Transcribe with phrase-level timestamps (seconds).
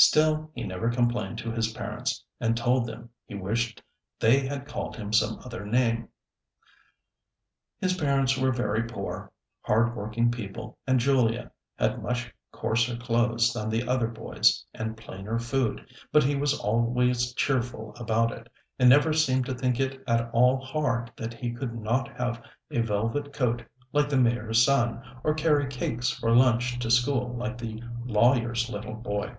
[0.00, 3.82] Still he never complained to his parents, and told them he wished
[4.20, 6.08] they had called him some other name.
[7.80, 13.70] His parents were very poor, hard working people, and Julia had much coarser clothes than
[13.70, 18.48] the other boys, and plainer food, but he was always cheerful about it,
[18.78, 22.40] and never seemed to think it at all hard that he could not have
[22.70, 27.58] a velvet coat like the Mayor's son, or carry cakes for lunch to school like
[27.58, 29.36] the lawyer's little boy.